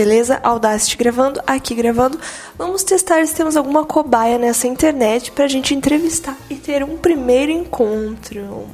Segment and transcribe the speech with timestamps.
[0.00, 0.40] beleza?
[0.42, 2.18] Audacity gravando, aqui gravando.
[2.56, 7.52] Vamos testar se temos alguma cobaia nessa internet pra gente entrevistar e ter um primeiro
[7.52, 8.66] encontro.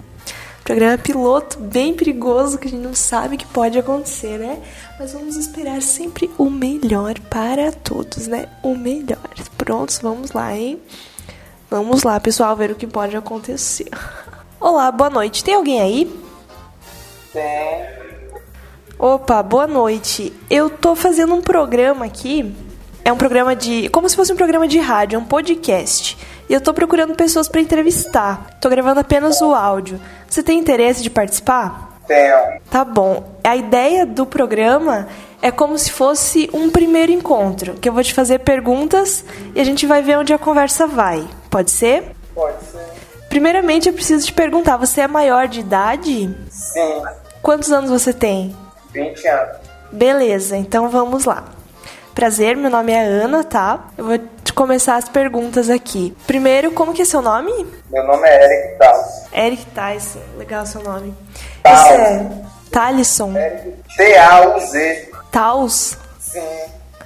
[0.63, 4.63] Programa piloto bem perigoso que a gente não sabe que pode acontecer, né?
[5.01, 8.49] Mas vamos esperar sempre o melhor para todos, né?
[8.63, 9.19] O melhor.
[9.59, 10.81] Prontos, vamos lá, hein?
[11.69, 13.89] Vamos lá, pessoal, ver o que pode acontecer.
[14.61, 15.43] Olá, boa noite.
[15.43, 16.21] Tem alguém aí?
[17.33, 17.96] Tem.
[18.99, 20.33] Opa, boa noite.
[20.49, 22.55] Eu tô fazendo um programa aqui.
[23.05, 23.91] É um programa de.
[23.91, 26.17] Como se fosse um programa de rádio, um podcast.
[26.49, 28.57] E eu tô procurando pessoas para entrevistar.
[28.59, 30.01] Tô gravando apenas o áudio.
[30.27, 31.99] Você tem interesse de participar?
[32.07, 32.37] Tenho.
[32.71, 33.37] Tá bom.
[33.45, 35.09] A ideia do programa
[35.43, 39.25] é como se fosse um primeiro encontro, que eu vou te fazer perguntas
[39.55, 41.29] e a gente vai ver onde a conversa vai.
[41.51, 42.13] Pode ser?
[42.35, 42.81] Pode ser.
[43.29, 46.35] Primeiramente, eu preciso te perguntar: você é maior de idade?
[46.49, 47.03] Sim.
[47.43, 48.57] Quantos anos você tem?
[48.97, 49.57] 20 anos.
[49.93, 51.45] Beleza, então vamos lá.
[52.15, 53.89] Prazer, meu nome é Ana, tá?
[53.97, 56.17] Eu vou te começar as perguntas aqui.
[56.27, 57.53] Primeiro, como que é seu nome?
[57.91, 59.07] Meu nome é Eric Taus.
[59.33, 61.15] Eric Tyson, legal seu nome.
[61.63, 61.79] Taus.
[61.81, 62.31] Você é
[62.73, 65.11] Thalisson Eric T-A-U-Z.
[65.31, 65.99] Taus?
[66.19, 66.41] Sim.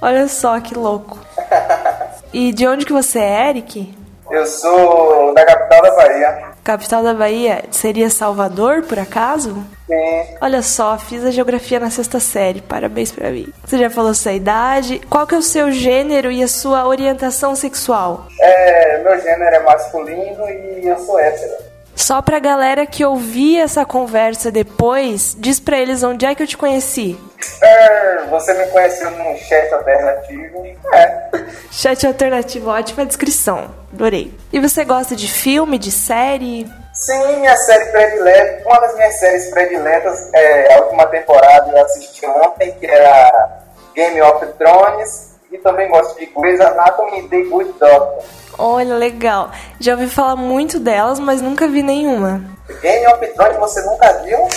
[0.01, 1.19] Olha só que louco.
[2.33, 3.93] E de onde que você é, Eric?
[4.29, 6.50] Eu sou da capital da Bahia.
[6.63, 9.65] Capital da Bahia seria Salvador, por acaso?
[9.87, 10.37] Sim.
[10.39, 12.61] Olha só, fiz a geografia na sexta série.
[12.61, 13.51] Parabéns pra mim.
[13.65, 15.01] Você já falou sua idade.
[15.09, 18.27] Qual que é o seu gênero e a sua orientação sexual?
[18.39, 21.71] É, meu gênero é masculino e eu sou hétero.
[21.95, 26.47] Só pra galera que ouvir essa conversa depois, diz pra eles onde é que eu
[26.47, 27.19] te conheci.
[27.61, 30.65] É, você me conheceu num chat alternativo.
[30.93, 31.31] É.
[31.71, 33.80] Chat alternativo, ótima descrição.
[33.93, 34.33] Adorei.
[34.51, 36.71] E você gosta de filme, de série?
[36.93, 42.25] Sim, minha série predileta, uma das minhas séries prediletas é a última temporada eu assisti
[42.25, 43.61] ontem, que era
[43.95, 48.23] Game of Thrones, e também gosto de Grey's Anatomy e The Good Doctor.
[48.57, 49.51] Olha, legal.
[49.79, 52.41] Já ouvi falar muito delas, mas nunca vi nenhuma.
[52.81, 54.47] Game of Thrones você nunca viu?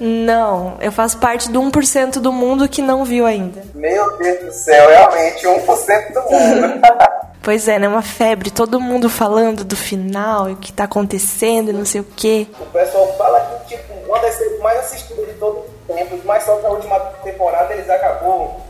[0.00, 3.62] Não, eu faço parte do 1% do mundo que não viu ainda.
[3.74, 6.80] Meu Deus do céu, realmente 1% do mundo.
[7.48, 7.88] Pois é, né?
[7.88, 12.02] Uma febre, todo mundo falando do final e o que tá acontecendo e não sei
[12.02, 12.46] o quê.
[12.60, 16.42] o pessoal fala que tipo, uma das séries mais assistidas de todo o tempo, mas
[16.42, 18.60] só que a última temporada eles acabou,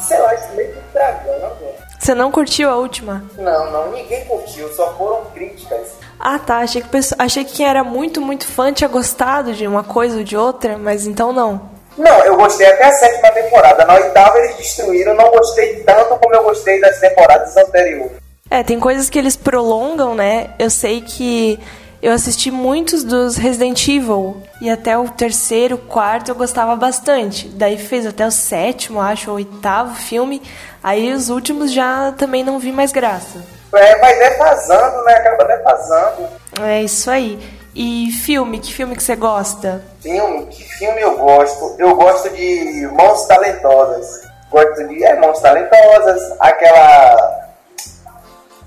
[0.00, 1.54] sei lá, isso meio que estragando.
[1.98, 3.22] Você não curtiu a última?
[3.36, 5.92] Não, não, ninguém curtiu, só foram críticas.
[6.18, 6.60] Ah, tá.
[6.60, 10.24] Achei que, achei que quem era muito, muito fã tinha gostado de uma coisa ou
[10.24, 11.73] de outra, mas então não.
[11.96, 13.84] Não, eu gostei até a sétima temporada.
[13.84, 18.12] Na oitava eles destruíram, não gostei tanto como eu gostei das temporadas anteriores.
[18.50, 20.50] É, tem coisas que eles prolongam, né?
[20.58, 21.58] Eu sei que
[22.02, 27.48] eu assisti muitos dos Resident Evil e até o terceiro, quarto eu gostava bastante.
[27.48, 30.42] Daí fez até o sétimo, acho, ou oitavo filme.
[30.82, 33.42] Aí os últimos já também não vi mais graça.
[33.74, 35.14] É, vai defasando, né?
[35.14, 36.28] Acaba defasando.
[36.60, 37.38] É isso aí.
[37.74, 39.82] E filme, que filme que você gosta?
[40.00, 41.74] Filme, que filme eu gosto?
[41.76, 44.22] Eu gosto de Mãos Talentosas.
[44.48, 47.48] Gosto de é, Mãos Talentosas, aquela.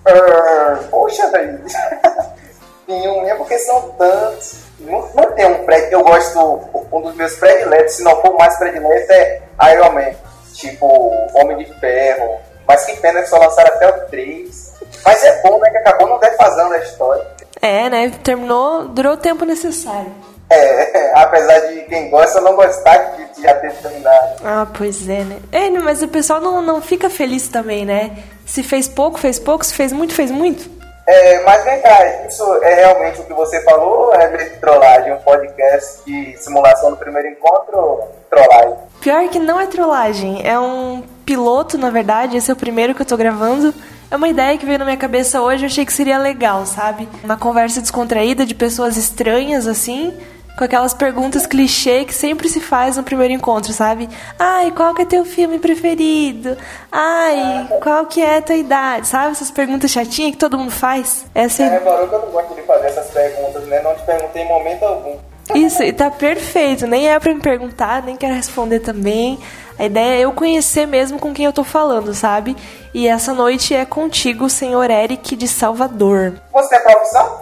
[0.05, 1.63] Ah, poxa, velho.
[2.85, 4.59] Filme, é porque são tantos.
[4.79, 6.61] Não, não tem um pré Eu gosto.
[6.91, 9.41] Um dos meus prediletos, se não for mais predileto, é
[9.73, 10.11] Iron Man.
[10.53, 12.39] Tipo, Homem de Ferro.
[12.67, 14.73] Mas que pena que só lançaram até o 3.
[15.05, 15.69] Mas é bom, né?
[15.69, 17.36] Que acabou não defasando a história.
[17.61, 18.11] É, né?
[18.23, 20.11] Terminou, durou o tempo necessário.
[20.49, 24.41] É, apesar de quem gosta não gostar de, já ter terminado.
[24.43, 25.39] Ah, pois é, né?
[25.51, 28.23] É, mas o pessoal não, não fica feliz também, né?
[28.45, 29.65] Se fez pouco, fez pouco.
[29.65, 30.77] Se fez muito, fez muito.
[31.07, 34.57] É, mas vem cá, isso é realmente o que você falou ou é meio de
[34.57, 35.13] trollagem?
[35.13, 38.75] Um podcast de simulação do primeiro encontro ou trollagem?
[38.99, 43.01] Pior que não é trollagem, é um piloto, na verdade, esse é o primeiro que
[43.01, 43.73] eu tô gravando.
[44.09, 47.09] É uma ideia que veio na minha cabeça hoje, eu achei que seria legal, sabe?
[47.23, 50.13] Uma conversa descontraída de pessoas estranhas, assim,
[50.57, 54.07] com aquelas perguntas clichê que sempre se faz no primeiro encontro, sabe?
[54.39, 56.57] Ai, qual que é teu filme preferido?
[56.89, 59.07] Ai, qual que é a tua idade?
[59.07, 59.33] Sabe?
[59.33, 61.25] Essas perguntas chatinhas que todo mundo faz.
[61.35, 63.81] Essa é reparou que eu não gosto de fazer essas perguntas, né?
[63.81, 65.17] Não te perguntei em momento algum.
[65.55, 66.85] Isso, e tá perfeito.
[66.87, 69.39] Nem é pra me perguntar, nem quero responder também.
[69.79, 72.55] A ideia é eu conhecer mesmo com quem eu tô falando, sabe?
[72.93, 76.33] E essa noite é contigo, senhor Eric de Salvador.
[76.51, 77.41] Você é profissão?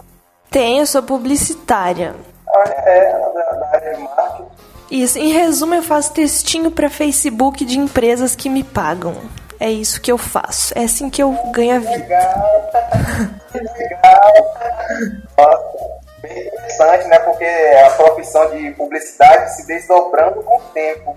[0.52, 2.16] Tenho, sou publicitária.
[2.48, 4.46] Ah, É, da, da área de marketing.
[4.92, 9.16] Isso, em resumo, eu faço textinho pra Facebook de empresas que me pagam.
[9.60, 10.78] É isso que eu faço.
[10.78, 11.92] É assim que eu ganho a vida.
[11.92, 12.70] Legal.
[13.56, 14.34] Legal.
[16.76, 17.20] Interessante, né?
[17.20, 21.16] Porque a profissão de publicidade se desdobrando com o tempo.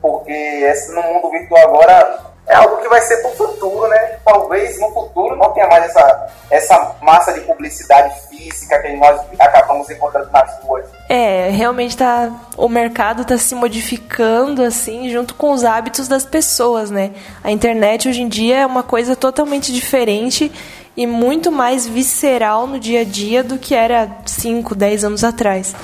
[0.00, 4.18] porque esse, no mundo virtual agora é algo que vai ser para o futuro, né?
[4.24, 9.90] Talvez no futuro não tenha mais essa, essa massa de publicidade física que nós acabamos
[9.90, 10.84] encontrando nas ruas.
[11.08, 16.90] É, realmente tá, o mercado está se modificando assim, junto com os hábitos das pessoas,
[16.90, 17.12] né?
[17.42, 20.52] A internet hoje em dia é uma coisa totalmente diferente
[20.96, 25.74] e muito mais visceral no dia a dia do que era 5, 10 anos atrás.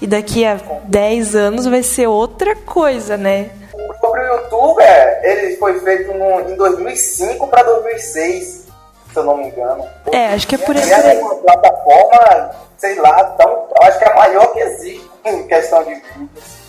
[0.00, 3.50] E daqui a 10 anos vai ser outra coisa, né?
[4.80, 8.66] É, ele foi feito no, em 2005 para 2006, se
[9.16, 9.84] eu não me engano.
[10.12, 10.92] É, acho que é por isso.
[10.92, 15.82] É uma plataforma, sei lá, tão, acho que é a maior que existe em questão
[15.84, 16.62] de vídeos.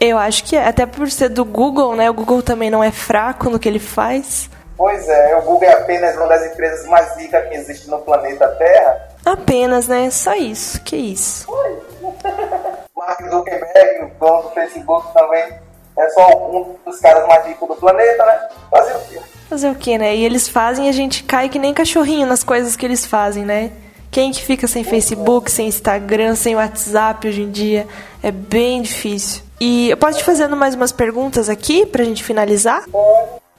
[0.00, 2.08] Eu acho que é, até por ser do Google, né?
[2.08, 4.48] O Google também não é fraco no que ele faz.
[4.76, 8.48] Pois é, o Google é apenas uma das empresas mais ricas que existe no planeta
[8.48, 9.08] Terra.
[9.26, 10.10] Apenas, né?
[10.10, 11.46] Só isso, que isso.
[12.96, 15.69] Mark Zuckerberg, o dono do Facebook também
[16.00, 18.48] é só um dos caras mais ricos do planeta, né?
[18.70, 19.20] Fazer o quê?
[19.48, 20.16] Fazer o quê, né?
[20.16, 23.70] E eles fazem a gente cai que nem cachorrinho nas coisas que eles fazem, né?
[24.10, 27.86] Quem que fica sem Facebook, sem Instagram, sem WhatsApp hoje em dia?
[28.22, 29.42] É bem difícil.
[29.60, 32.84] E eu posso te fazendo mais umas perguntas aqui pra gente finalizar?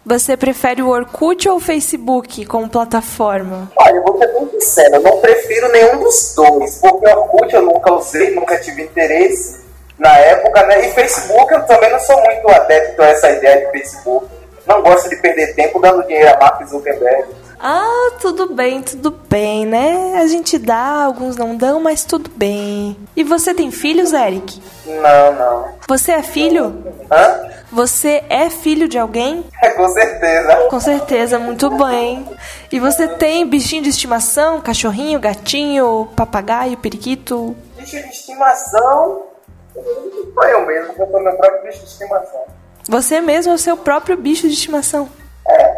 [0.04, 3.72] Você prefere o Orkut ou o Facebook como plataforma?
[3.78, 7.54] Olha, eu vou ser bem sincero, eu não prefiro nenhum dos dois, porque o Orkut
[7.54, 9.62] eu nunca usei, nunca tive interesse
[10.02, 10.88] na época, né?
[10.88, 14.26] E Facebook, eu também não sou muito adepto a essa ideia de Facebook.
[14.66, 17.26] Não gosto de perder tempo dando dinheiro a Mark Zuckerberg.
[17.60, 20.16] Ah, tudo bem, tudo bem, né?
[20.20, 22.98] A gente dá, alguns não dão, mas tudo bem.
[23.16, 24.60] E você tem filhos, Eric?
[24.88, 25.68] Não, não.
[25.88, 26.84] Você é filho?
[27.12, 27.52] Hã?
[27.72, 29.46] Você é filho de alguém?
[29.62, 30.56] É, com certeza.
[30.68, 32.28] Com certeza, muito bem.
[32.72, 34.60] E você tem bichinho de estimação?
[34.62, 37.56] Cachorrinho, gatinho, papagaio, periquito?
[37.78, 39.31] Bicho de estimação?
[39.74, 42.44] Sou eu mesmo, eu sou meu próprio bicho de estimação.
[42.90, 45.10] Você mesmo é o seu próprio bicho de estimação?
[45.48, 45.76] É.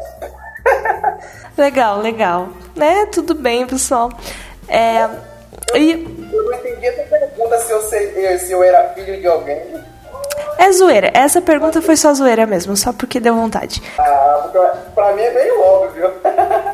[1.58, 2.50] legal, legal.
[2.76, 3.06] Né?
[3.08, 4.10] Tudo bem, pessoal.
[4.68, 5.10] É,
[5.76, 5.92] e...
[6.32, 9.62] Eu não entendi essa pergunta se eu, sei, se eu era filho de alguém.
[10.58, 11.12] É zoeira.
[11.14, 13.82] Essa pergunta foi só zoeira mesmo, só porque deu vontade.
[14.00, 16.14] Ah, porque pra mim é meio óbvio.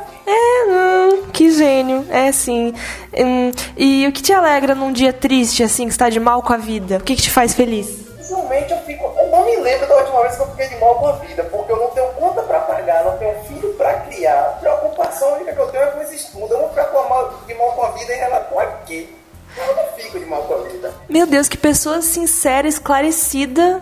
[1.59, 2.05] Gênio.
[2.09, 2.73] É sim.
[3.13, 6.53] Hum, e o que te alegra num dia triste, assim, que está de mal com
[6.53, 6.97] a vida?
[6.97, 8.07] O que, que te faz feliz?
[8.19, 9.13] Usualmente eu fico.
[9.17, 11.43] Eu não me lembro da última vez que eu fiquei de mal com a vida,
[11.43, 14.39] porque eu não tenho conta para pagar, não tenho filho para criar.
[14.39, 16.53] A preocupação única que eu tenho é com esse estudo.
[16.53, 19.09] Eu não fico de mal com a vida em relação a quê?
[19.57, 20.93] Eu não fico de mal com a vida.
[21.09, 23.81] Meu Deus, que pessoa sincera, esclarecida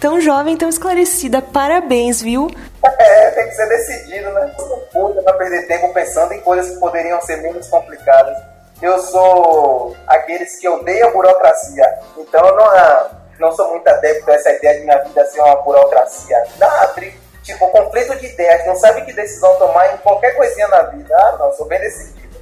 [0.00, 1.42] Tão jovem, tão esclarecida.
[1.42, 2.50] Parabéns, viu?
[2.82, 4.54] É, tem que ser decidido, né?
[4.58, 8.36] Não pode pra perder tempo pensando em coisas que poderiam ser menos complicadas.
[8.80, 11.84] Eu sou aqueles que odeiam a burocracia.
[12.16, 15.56] Então eu não, não sou muito adepto a essa ideia de minha vida ser uma
[15.56, 16.44] burocracia.
[16.56, 16.94] Dá,
[17.42, 18.66] tipo, conflito de ideias.
[18.66, 21.14] Não sabe que decisão tomar em qualquer coisinha na vida.
[21.14, 22.38] Ah, não, sou bem decidido.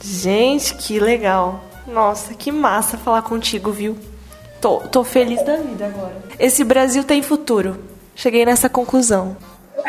[0.00, 1.60] Gente, que legal.
[1.86, 3.98] Nossa, que massa falar contigo, viu?
[4.62, 6.14] Tô, tô feliz da vida agora.
[6.38, 7.76] Esse Brasil tem futuro.
[8.14, 9.36] Cheguei nessa conclusão.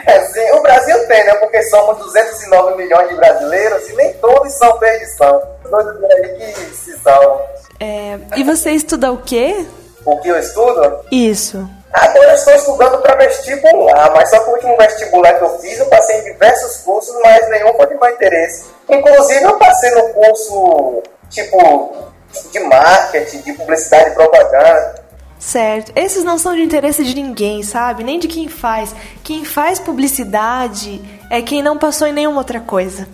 [0.04, 1.36] É, sim, o Brasil tem, né?
[1.36, 5.40] Porque somos 209 milhões de brasileiros e nem todos são perdição.
[5.70, 7.40] Todos aí que se salvam.
[7.80, 9.64] É, e você estuda o quê?
[10.04, 11.02] O que eu estudo?
[11.12, 11.70] Isso.
[11.94, 15.78] Agora eu estou estudando para vestibular, mas só que o último vestibular que eu fiz,
[15.78, 18.66] eu passei em diversos cursos, mas nenhum foi de meu interesse.
[18.90, 22.12] Inclusive, eu passei no curso, tipo,
[22.52, 25.04] de marketing, de publicidade e propaganda.
[25.40, 25.92] Certo.
[25.96, 28.04] Esses não são de interesse de ninguém, sabe?
[28.04, 28.96] Nem de quem faz.
[29.24, 33.08] Quem faz publicidade é quem não passou em nenhuma outra coisa.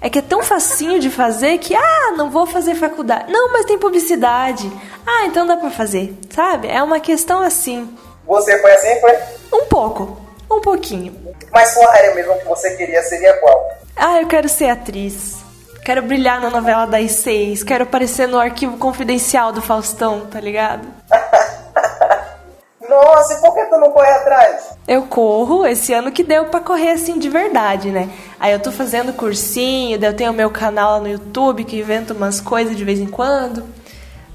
[0.00, 3.32] É que é tão facinho de fazer que, ah, não vou fazer faculdade.
[3.32, 4.70] Não, mas tem publicidade.
[5.06, 6.68] Ah, então dá pra fazer, sabe?
[6.68, 7.88] É uma questão assim.
[8.26, 9.16] Você foi assim, foi?
[9.52, 10.20] Um pouco.
[10.50, 11.14] Um pouquinho.
[11.52, 13.70] Mas sua área mesmo que você queria seria qual?
[13.96, 15.37] Ah, eu quero ser atriz.
[15.88, 17.64] Quero brilhar na novela das seis.
[17.64, 20.86] Quero aparecer no arquivo confidencial do Faustão, tá ligado?
[22.86, 24.76] Nossa, e por que tu não corre atrás?
[24.86, 28.10] Eu corro esse ano que deu para correr assim de verdade, né?
[28.38, 32.12] Aí eu tô fazendo cursinho, daí eu tenho meu canal lá no YouTube que invento
[32.12, 33.64] umas coisas de vez em quando.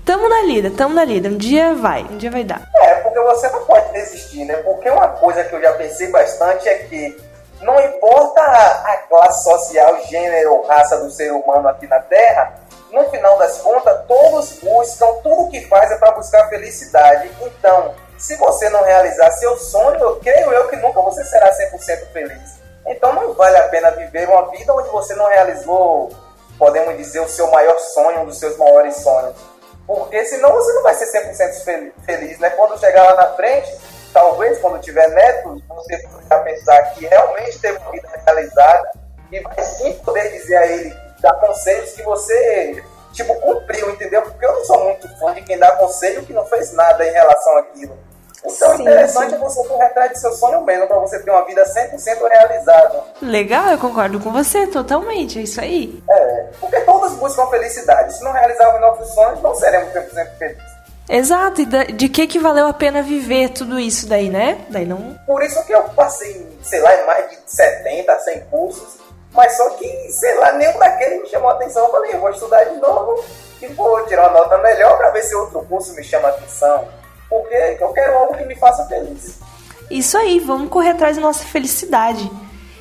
[0.03, 1.29] Tamo na lida, tamo na lida.
[1.29, 2.67] Um dia vai, um dia vai dar.
[2.77, 4.55] É, porque você não pode desistir, né?
[4.55, 7.15] Porque uma coisa que eu já pensei bastante é que
[7.63, 12.59] não importa a classe social, gênero, raça do ser humano aqui na Terra,
[12.91, 17.31] no final das contas, todos buscam, tudo que faz é para buscar felicidade.
[17.41, 22.11] Então, se você não realizar seu sonho, eu creio eu que nunca você será 100%
[22.11, 22.61] feliz.
[22.85, 26.11] Então, não vale a pena viver uma vida onde você não realizou,
[26.59, 29.35] podemos dizer, o seu maior sonho, um dos seus maiores sonhos.
[29.87, 32.51] Porque senão você não vai ser 100% feliz, né?
[32.51, 33.75] Quando chegar lá na frente,
[34.13, 38.91] talvez quando tiver netos, você possa pensar que realmente teve uma vida realizada
[39.31, 44.21] e vai sim poder dizer a ele, dar conselhos que você, tipo, cumpriu, entendeu?
[44.21, 47.11] Porque eu não sou muito fã de quem dá conselho que não fez nada em
[47.11, 47.97] relação àquilo.
[48.45, 51.45] Então, sim, interessante é você correr atrás de seu sonho mesmo, para você ter uma
[51.45, 53.03] vida 100% realizada.
[53.21, 56.03] Legal, eu concordo com você, totalmente, é isso aí.
[56.09, 58.13] É, porque todas buscam felicidade.
[58.13, 60.72] Se não realizarmos nossos sonhos, não seremos 100% felizes.
[61.09, 64.65] Exato, e de que que valeu a pena viver tudo isso daí, né?
[64.69, 65.19] Daí não...
[65.25, 68.97] Por isso que eu passei, sei lá, em mais de 70, 100 cursos,
[69.33, 71.85] mas só que, sei lá, nenhum daqueles me chamou a atenção.
[71.85, 73.23] Eu falei, eu vou estudar de novo
[73.61, 76.87] e vou tirar uma nota melhor para ver se outro curso me chama a atenção
[77.33, 79.39] porque eu quero algo que me faça feliz.
[79.89, 82.29] Isso aí, vamos correr atrás da nossa felicidade.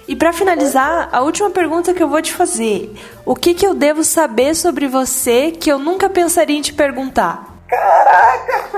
[0.07, 2.93] E para finalizar, a última pergunta que eu vou te fazer:
[3.25, 7.52] o que, que eu devo saber sobre você que eu nunca pensaria em te perguntar?
[7.73, 8.69] Caraca!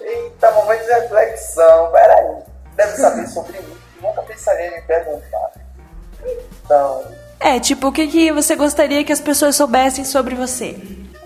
[0.00, 2.36] Eita, momento de reflexão, peraí.
[2.74, 5.50] Deve saber sobre mim, nunca pensaria em me perguntar.
[6.64, 7.04] Então.
[7.38, 10.74] É, tipo, o que, que você gostaria que as pessoas soubessem sobre você?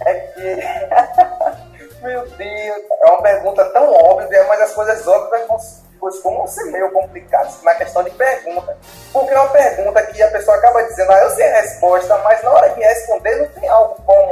[0.05, 2.03] É que.
[2.03, 7.63] Meu Deus, é uma pergunta tão óbvia, mas as coisas óbvias costumam ser meio complicadas
[7.63, 8.77] na questão de pergunta.
[9.13, 12.43] Porque é uma pergunta que a pessoa acaba dizendo, ah, eu sei a resposta, mas
[12.43, 14.32] na hora de responder não tem algo formulado.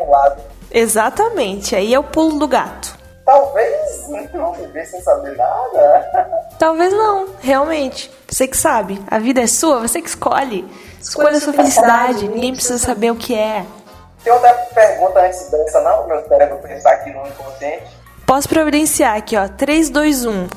[0.70, 2.98] Exatamente, aí é o pulo do gato.
[3.24, 6.28] Talvez não viver sem saber nada.
[6.58, 8.10] Talvez não, realmente.
[8.28, 10.68] Você que sabe, a vida é sua, você que escolhe.
[11.00, 13.64] Escolha a sua felicidade, ninguém precisa saber o que é.
[14.22, 16.06] Tem outra pergunta antes dessa, não?
[16.06, 17.86] Meu cérebro pensar aqui no inconsciente.
[18.26, 19.48] Posso providenciar aqui, ó.
[19.48, 20.48] 3, 2, 1.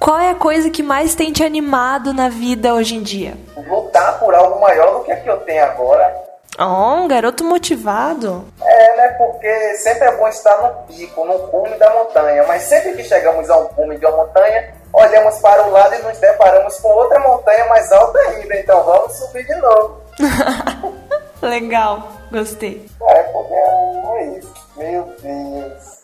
[0.00, 3.38] Qual é a coisa que mais tem te animado na vida hoje em dia?
[3.56, 6.14] Lutar por algo maior do que a que eu tenho agora.
[6.58, 8.44] Oh, um garoto motivado.
[8.74, 9.08] É, né?
[9.16, 12.44] Porque sempre é bom estar no pico, no cume da montanha.
[12.48, 16.18] Mas sempre que chegamos ao cume de uma montanha, olhamos para o lado e nos
[16.18, 18.56] deparamos com outra montanha mais alta ainda.
[18.56, 20.00] Então vamos subir de novo.
[21.40, 22.08] Legal.
[22.32, 22.84] Gostei.
[23.06, 24.52] É, porque é isso.
[24.76, 25.94] Meu Deus.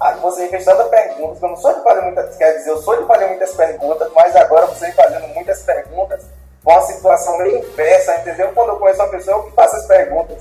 [0.00, 2.80] Ah, você me fez tanta perguntas, eu não sou de fazer muitas, quer dizer, eu
[2.82, 6.24] sou de fazer muitas perguntas, mas agora você me fazendo muitas perguntas
[6.64, 8.50] com uma situação meio inversa, entendeu?
[8.54, 10.38] Quando eu conheço uma pessoa, eu que faço as perguntas.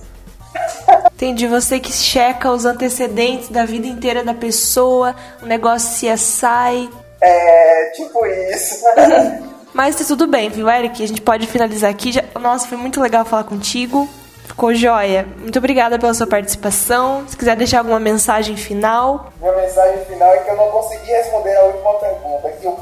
[1.19, 6.89] Entendi, você que checa os antecedentes da vida inteira da pessoa, o negócio se sai.
[7.19, 8.85] É, tipo isso.
[9.75, 11.03] Mas tá tudo bem, viu, Eric?
[11.03, 12.13] A gente pode finalizar aqui.
[12.13, 12.23] Já...
[12.39, 14.07] Nossa, foi muito legal falar contigo.
[14.45, 15.27] Ficou joia.
[15.39, 17.25] Muito obrigada pela sua participação.
[17.27, 19.33] Se quiser deixar alguma mensagem final.
[19.41, 22.49] Minha mensagem final é que eu não consegui responder a última pergunta.
[22.49, 22.71] Que o,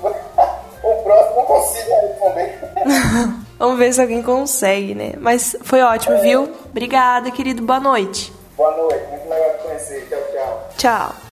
[0.83, 3.37] o próximo não consigo responder.
[3.57, 5.13] Vamos ver se alguém consegue, né?
[5.19, 6.49] Mas foi ótimo, viu?
[6.69, 7.63] Obrigada, querido.
[7.63, 8.31] Boa noite.
[8.55, 9.07] Boa noite.
[9.09, 10.07] Muito legal te conhecer.
[10.09, 10.69] Tchau, tchau.
[10.77, 11.26] Tchau.